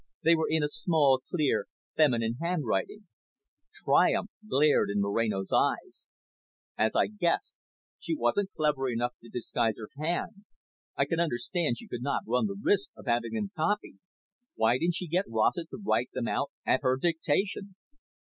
[0.23, 3.05] They were in a small, clear, feminine handwriting.
[3.85, 6.01] Triumph glared in Moreno's dark eyes.
[6.75, 7.53] "As I guessed.
[7.99, 10.45] She wasn't clever enough to disguise her hand.
[10.97, 13.99] I can understand she could not run the risk of having them copied.
[14.55, 17.75] Why didn't she get Rossett to write them out at her dictation?"